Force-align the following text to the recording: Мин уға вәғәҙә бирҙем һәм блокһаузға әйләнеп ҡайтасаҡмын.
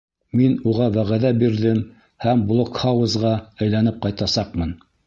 Мин 0.37 0.53
уға 0.71 0.87
вәғәҙә 0.95 1.31
бирҙем 1.43 1.83
һәм 2.27 2.43
блокһаузға 2.53 3.39
әйләнеп 3.69 4.07
ҡайтасаҡмын. 4.09 4.79